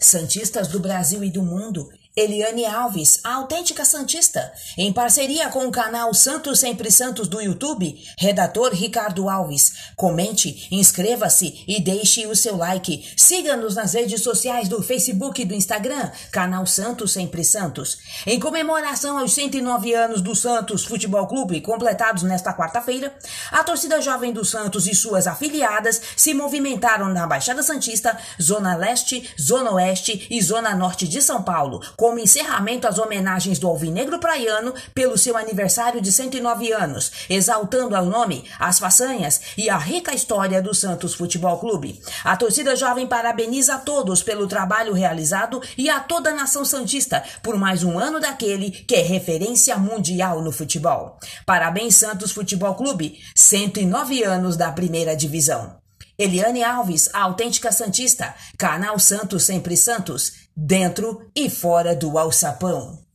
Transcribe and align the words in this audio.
Santistas 0.00 0.68
do 0.68 0.80
Brasil 0.80 1.24
e 1.24 1.30
do 1.30 1.42
mundo, 1.42 1.90
Eliane 2.18 2.66
Alves, 2.66 3.20
a 3.22 3.34
autêntica 3.34 3.84
Santista, 3.84 4.52
em 4.76 4.92
parceria 4.92 5.50
com 5.50 5.68
o 5.68 5.70
canal 5.70 6.12
Santos 6.12 6.58
Sempre 6.58 6.90
Santos 6.90 7.28
do 7.28 7.40
YouTube, 7.40 7.96
redator 8.18 8.72
Ricardo 8.72 9.28
Alves. 9.28 9.92
Comente, 9.94 10.66
inscreva-se 10.72 11.62
e 11.68 11.80
deixe 11.80 12.26
o 12.26 12.34
seu 12.34 12.56
like. 12.56 13.08
Siga-nos 13.16 13.76
nas 13.76 13.92
redes 13.94 14.20
sociais 14.20 14.66
do 14.66 14.82
Facebook 14.82 15.40
e 15.40 15.44
do 15.44 15.54
Instagram, 15.54 16.10
canal 16.32 16.66
Santos 16.66 17.12
Sempre 17.12 17.44
Santos. 17.44 17.98
Em 18.26 18.40
comemoração 18.40 19.16
aos 19.16 19.32
109 19.32 19.94
anos 19.94 20.20
do 20.20 20.34
Santos 20.34 20.84
Futebol 20.84 21.28
Clube, 21.28 21.60
completados 21.60 22.24
nesta 22.24 22.52
quarta-feira, 22.52 23.14
a 23.52 23.62
torcida 23.62 24.02
jovem 24.02 24.32
do 24.32 24.44
Santos 24.44 24.88
e 24.88 24.94
suas 24.94 25.28
afiliadas 25.28 26.02
se 26.16 26.34
movimentaram 26.34 27.10
na 27.10 27.28
Baixada 27.28 27.62
Santista, 27.62 28.18
Zona 28.42 28.74
Leste, 28.74 29.32
Zona 29.40 29.70
Oeste 29.74 30.26
e 30.28 30.42
Zona 30.42 30.74
Norte 30.74 31.06
de 31.06 31.22
São 31.22 31.44
Paulo, 31.44 31.80
como 32.08 32.18
encerramento 32.18 32.88
às 32.88 32.98
homenagens 32.98 33.58
do 33.58 33.68
Alvinegro 33.68 34.18
Praiano 34.18 34.72
pelo 34.94 35.18
seu 35.18 35.36
aniversário 35.36 36.00
de 36.00 36.10
109 36.10 36.72
anos, 36.72 37.12
exaltando 37.28 37.94
ao 37.94 38.06
nome, 38.06 38.46
as 38.58 38.78
façanhas 38.78 39.42
e 39.58 39.68
a 39.68 39.76
rica 39.76 40.14
história 40.14 40.62
do 40.62 40.72
Santos 40.72 41.12
Futebol 41.12 41.58
Clube. 41.58 42.00
A 42.24 42.34
torcida 42.34 42.74
jovem 42.74 43.06
parabeniza 43.06 43.74
a 43.74 43.78
todos 43.78 44.22
pelo 44.22 44.46
trabalho 44.46 44.94
realizado 44.94 45.60
e 45.76 45.90
a 45.90 46.00
toda 46.00 46.30
a 46.30 46.34
nação 46.34 46.64
santista 46.64 47.22
por 47.42 47.58
mais 47.58 47.84
um 47.84 47.98
ano 47.98 48.18
daquele 48.18 48.70
que 48.70 48.94
é 48.94 49.02
referência 49.02 49.76
mundial 49.76 50.40
no 50.40 50.50
futebol. 50.50 51.18
Parabéns 51.44 51.96
Santos 51.96 52.32
Futebol 52.32 52.74
Clube, 52.74 53.18
109 53.34 54.24
anos 54.24 54.56
da 54.56 54.72
primeira 54.72 55.14
divisão. 55.14 55.76
Eliane 56.20 56.64
Alves, 56.64 57.08
a 57.12 57.22
autêntica 57.22 57.70
Santista, 57.70 58.34
Canal 58.58 58.98
Santos 58.98 59.44
Sempre 59.44 59.76
Santos, 59.76 60.48
dentro 60.56 61.30
e 61.32 61.48
fora 61.48 61.94
do 61.94 62.18
alçapão. 62.18 63.07